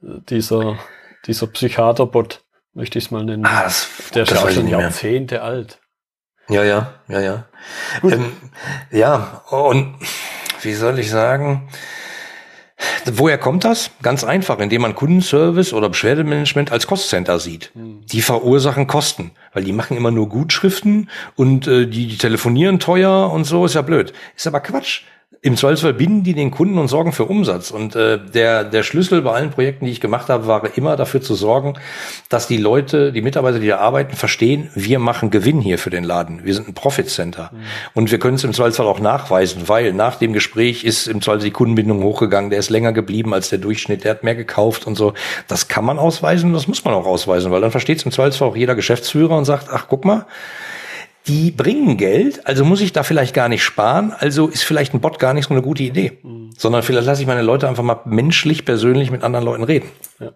[0.01, 0.79] dieser,
[1.27, 2.43] dieser Psychiaterbot,
[2.75, 3.47] möchte ich es mal nennen.
[3.47, 5.79] Ah, das, Der ist ja auch schon Jahrzehnte alt.
[6.49, 7.45] Ja, ja, ja, ja.
[8.03, 8.33] Ähm,
[8.91, 9.97] ja, und
[10.63, 11.69] wie soll ich sagen?
[13.07, 13.91] Woher kommt das?
[14.03, 17.71] Ganz einfach, indem man Kundenservice oder Beschwerdemanagement als Kostcenter sieht.
[17.75, 18.05] Hm.
[18.07, 23.31] Die verursachen Kosten, weil die machen immer nur Gutschriften und äh, die, die telefonieren teuer
[23.33, 24.13] und so, ist ja blöd.
[24.37, 25.03] Ist aber Quatsch
[25.43, 27.71] im Zweifelsfall binden die den Kunden und sorgen für Umsatz.
[27.71, 31.21] Und äh, der, der Schlüssel bei allen Projekten, die ich gemacht habe, war immer dafür
[31.21, 31.75] zu sorgen,
[32.29, 36.03] dass die Leute, die Mitarbeiter, die da arbeiten, verstehen, wir machen Gewinn hier für den
[36.03, 36.45] Laden.
[36.45, 37.51] Wir sind ein Profit Center.
[37.53, 37.59] Mhm.
[37.95, 41.37] Und wir können es im Zweifelsfall auch nachweisen, weil nach dem Gespräch ist im Zweifelsfall
[41.39, 44.97] die Kundenbindung hochgegangen, der ist länger geblieben als der Durchschnitt, der hat mehr gekauft und
[44.97, 45.13] so.
[45.49, 48.49] Das kann man ausweisen, das muss man auch ausweisen, weil dann versteht es im Zweifelsfall
[48.49, 50.27] auch jeder Geschäftsführer und sagt, ach guck mal,
[51.29, 55.01] die bringen Geld, also muss ich da vielleicht gar nicht sparen, also ist vielleicht ein
[55.01, 56.51] Bot gar nicht so eine gute Idee, mhm.
[56.57, 59.91] sondern vielleicht lasse ich meine Leute einfach mal menschlich, persönlich mit anderen Leuten reden.
[60.21, 60.33] Ja.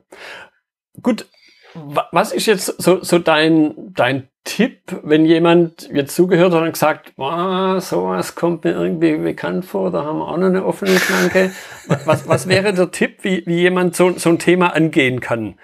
[1.01, 1.27] Gut,
[1.75, 7.13] was ist jetzt so, so dein, dein Tipp, wenn jemand jetzt zugehört hat und gesagt,
[7.17, 11.53] oh, sowas kommt mir irgendwie bekannt vor, da haben wir auch noch eine offene Flanke.
[12.05, 15.57] was, was wäre der Tipp, wie, wie jemand so, so ein Thema angehen kann?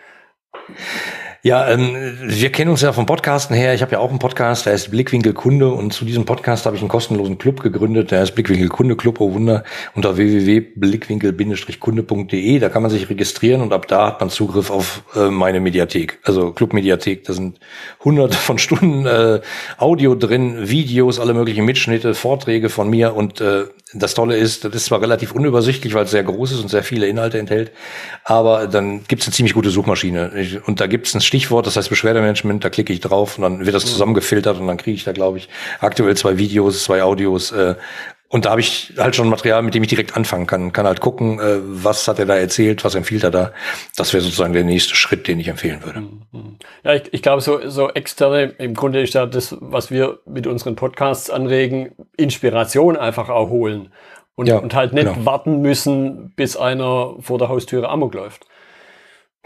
[1.47, 3.73] Ja, ähm, wir kennen uns ja vom Podcasten her.
[3.73, 6.75] Ich habe ja auch einen Podcast, der heißt Blickwinkel Kunde und zu diesem Podcast habe
[6.75, 9.63] ich einen kostenlosen Club gegründet, der heißt Blickwinkel Kunde Club, oh Wunder,
[9.95, 12.59] unter www.blickwinkel-kunde.de.
[12.59, 16.19] Da kann man sich registrieren und ab da hat man Zugriff auf äh, meine Mediathek,
[16.25, 17.23] also Club-Mediathek.
[17.23, 17.61] Da sind
[18.03, 19.41] hunderte von Stunden äh,
[19.79, 24.75] Audio drin, Videos, alle möglichen Mitschnitte, Vorträge von mir und äh, das Tolle ist, das
[24.75, 27.71] ist zwar relativ unübersichtlich, weil es sehr groß ist und sehr viele Inhalte enthält,
[28.25, 30.61] aber dann gibt es eine ziemlich gute Suchmaschine.
[30.67, 33.67] Und da gibt es ein Stichwort, das heißt Beschwerdemanagement, da klicke ich drauf und dann
[33.67, 33.91] wird das mhm.
[33.91, 35.49] zusammengefiltert und dann kriege ich da, glaube ich,
[35.81, 37.75] aktuell zwei Videos, zwei Audios, äh,
[38.29, 40.73] und da habe ich halt schon Material, mit dem ich direkt anfangen kann.
[40.73, 43.53] Kann halt gucken, äh, was hat er da erzählt, was empfiehlt er da.
[43.97, 46.01] Das wäre sozusagen der nächste Schritt, den ich empfehlen würde.
[46.01, 46.57] Mhm.
[46.83, 50.49] Ja, ich, ich glaube, so, so externe, im Grunde ist ja das, was wir mit
[50.49, 53.93] unseren Podcasts anregen, Inspiration einfach auch holen.
[54.35, 55.25] Und, ja, und halt nicht genau.
[55.25, 58.45] warten müssen, bis einer vor der Haustüre Amok läuft.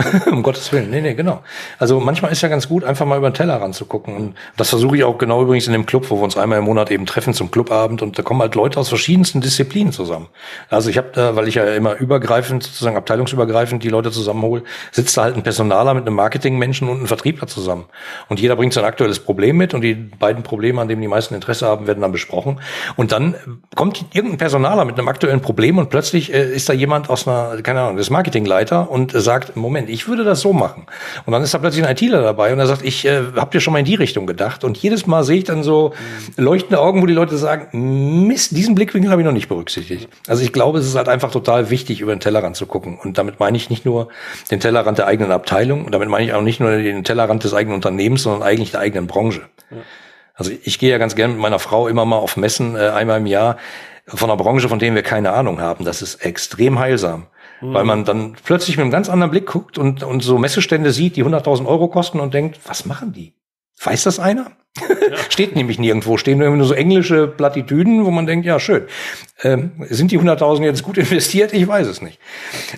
[0.27, 0.91] um Gottes Willen.
[0.91, 1.43] Nee, nee, genau.
[1.79, 4.17] Also manchmal ist ja ganz gut, einfach mal über den Teller ranzugucken.
[4.17, 6.65] Und das versuche ich auch genau übrigens in dem Club, wo wir uns einmal im
[6.65, 8.03] Monat eben treffen zum Clubabend.
[8.03, 10.29] Und da kommen halt Leute aus verschiedensten Disziplinen zusammen.
[10.69, 15.17] Also ich habe da, weil ich ja immer übergreifend, sozusagen abteilungsübergreifend die Leute zusammenhole, sitzt
[15.17, 17.85] da halt ein Personaler mit einem Marketingmenschen und einem Vertriebler zusammen.
[18.29, 21.35] Und jeder bringt sein aktuelles Problem mit und die beiden Probleme, an denen die meisten
[21.35, 22.61] Interesse haben, werden dann besprochen.
[22.97, 23.35] Und dann
[23.75, 27.61] kommt irgendein Personaler mit einem aktuellen Problem und plötzlich äh, ist da jemand aus einer,
[27.63, 30.87] keine Ahnung, des Marketingleiter und äh, sagt, Moment, ich würde das so machen.
[31.27, 33.61] Und dann ist da plötzlich ein ITler dabei und er sagt, ich äh, habe dir
[33.61, 34.65] schon mal in die Richtung gedacht.
[34.65, 35.93] Und jedes Mal sehe ich dann so
[36.37, 40.09] leuchtende Augen, wo die Leute sagen, Mist, diesen Blickwinkel habe ich noch nicht berücksichtigt.
[40.27, 42.99] Also ich glaube, es ist halt einfach total wichtig, über den Tellerrand zu gucken.
[43.03, 44.09] Und damit meine ich nicht nur
[44.51, 47.55] den Tellerrand der eigenen Abteilung, und damit meine ich auch nicht nur den Tellerrand des
[47.55, 49.43] eigenen Unternehmens, sondern eigentlich der eigenen Branche.
[49.71, 49.79] Ja.
[50.35, 53.19] Also ich gehe ja ganz gerne mit meiner Frau immer mal auf Messen äh, einmal
[53.19, 53.59] im Jahr
[54.07, 55.85] von einer Branche, von denen wir keine Ahnung haben.
[55.85, 57.27] Das ist extrem heilsam.
[57.61, 57.75] Mhm.
[57.75, 61.17] Weil man dann plötzlich mit einem ganz anderen Blick guckt und, und so Messestände sieht,
[61.17, 63.35] die 100.000 Euro kosten und denkt, was machen die?
[63.83, 64.53] Weiß das einer?
[64.79, 65.17] Ja.
[65.31, 68.85] Steht nämlich nirgendwo, stehen nur so englische Plattitüden, wo man denkt, ja, schön.
[69.43, 71.53] Ähm, sind die 100.000 jetzt gut investiert?
[71.53, 72.19] Ich weiß es nicht.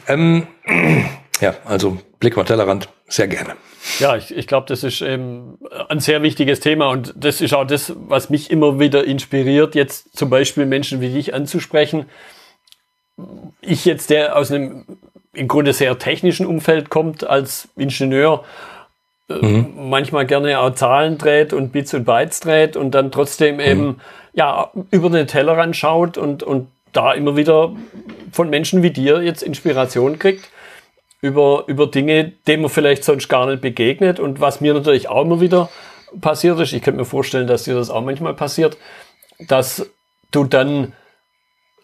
[0.08, 0.46] Ähm,
[1.40, 3.56] ja, also Blick mal Tellerrand, sehr gerne.
[3.98, 7.66] Ja, ich, ich glaube, das ist ähm, ein sehr wichtiges Thema und das ist auch
[7.66, 12.06] das, was mich immer wieder inspiriert, jetzt zum Beispiel Menschen wie dich anzusprechen,
[13.60, 14.84] ich jetzt, der aus einem
[15.34, 18.44] im Grunde sehr technischen Umfeld kommt, als Ingenieur,
[19.28, 19.88] äh, mhm.
[19.88, 23.60] manchmal gerne auch Zahlen dreht und Bits und Bytes dreht und dann trotzdem mhm.
[23.60, 24.00] eben
[24.34, 27.72] ja über den Tellerrand schaut und, und da immer wieder
[28.32, 30.50] von Menschen wie dir jetzt Inspiration kriegt
[31.22, 35.22] über, über Dinge, denen man vielleicht sonst gar nicht begegnet und was mir natürlich auch
[35.22, 35.70] immer wieder
[36.20, 38.76] passiert ist, ich könnte mir vorstellen, dass dir das auch manchmal passiert,
[39.38, 39.86] dass
[40.30, 40.92] du dann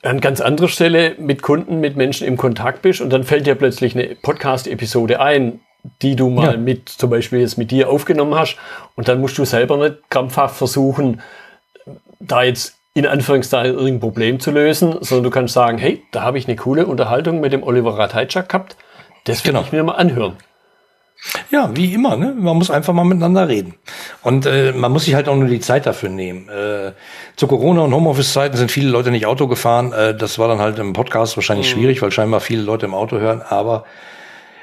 [0.02, 3.54] an ganz anderer Stelle mit Kunden, mit Menschen im Kontakt bist und dann fällt dir
[3.54, 5.60] plötzlich eine Podcast-Episode ein,
[6.02, 6.56] die du mal ja.
[6.56, 8.56] mit, zum Beispiel jetzt mit dir aufgenommen hast
[8.96, 11.20] und dann musst du selber nicht krampfhaft versuchen,
[12.20, 16.38] da jetzt in Anführungszeichen irgendein Problem zu lösen, sondern du kannst sagen, hey, da habe
[16.38, 18.76] ich eine coole Unterhaltung mit dem Oliver Ratajczak gehabt,
[19.24, 19.64] das will genau.
[19.64, 20.36] ich mir mal anhören.
[21.50, 22.34] Ja, wie immer, ne?
[22.38, 23.74] Man muss einfach mal miteinander reden.
[24.22, 26.48] Und äh, man muss sich halt auch nur die Zeit dafür nehmen.
[26.48, 26.92] Äh,
[27.36, 29.92] zu Corona- und Homeoffice-Zeiten sind viele Leute nicht Auto gefahren.
[29.92, 31.80] Äh, das war dann halt im Podcast wahrscheinlich mhm.
[31.80, 33.42] schwierig, weil scheinbar viele Leute im Auto hören.
[33.42, 33.84] Aber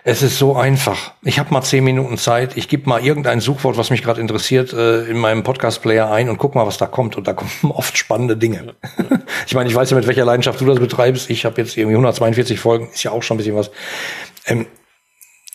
[0.08, 1.14] es ist so einfach.
[1.24, 2.56] Ich habe mal zehn Minuten Zeit.
[2.56, 6.38] Ich gebe mal irgendein Suchwort, was mich gerade interessiert, äh, in meinem Podcast-Player ein und
[6.38, 7.18] guck mal, was da kommt.
[7.18, 8.76] Und da kommen oft spannende Dinge.
[9.46, 11.30] ich meine, ich weiß ja, mit welcher Leidenschaft du das betreibst.
[11.30, 13.72] Ich habe jetzt irgendwie 142 Folgen, ist ja auch schon ein bisschen was.
[14.46, 14.68] Ähm,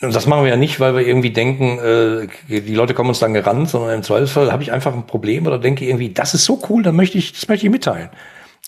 [0.00, 3.18] und das machen wir ja nicht, weil wir irgendwie denken, äh, die Leute kommen uns
[3.18, 6.46] dann gerannt, sondern im Zweifelsfall habe ich einfach ein Problem oder denke irgendwie, das ist
[6.46, 8.08] so cool, dann möchte ich, das möchte ich mitteilen.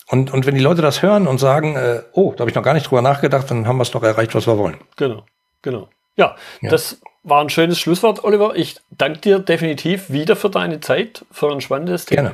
[0.09, 2.63] Und, und wenn die Leute das hören und sagen, äh, oh, da habe ich noch
[2.63, 4.77] gar nicht drüber nachgedacht, dann haben wir es doch erreicht, was wir wollen.
[4.95, 5.23] Genau,
[5.61, 5.89] genau.
[6.15, 8.55] Ja, ja, das war ein schönes Schlusswort, Oliver.
[8.55, 12.33] Ich danke dir definitiv wieder für deine Zeit, für ein spannendes Thema.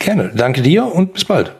[0.00, 0.24] Gerne.
[0.24, 0.32] Gerne.
[0.34, 1.54] Danke dir und bis bald.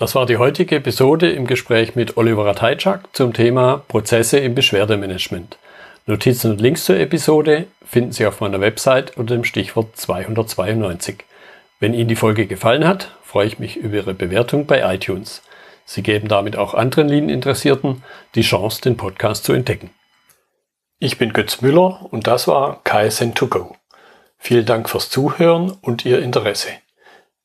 [0.00, 5.58] Das war die heutige Episode im Gespräch mit Oliver Ratajczak zum Thema Prozesse im Beschwerdemanagement.
[6.06, 11.16] Notizen und Links zur Episode finden Sie auf meiner Website unter dem Stichwort 292.
[11.80, 15.42] Wenn Ihnen die Folge gefallen hat, freue ich mich über Ihre Bewertung bei iTunes.
[15.84, 18.02] Sie geben damit auch anderen Lean-Interessierten
[18.34, 19.90] die Chance, den Podcast zu entdecken.
[20.98, 23.74] Ich bin Götz Müller und das war KSN2Go.
[24.38, 26.70] Vielen Dank fürs Zuhören und Ihr Interesse.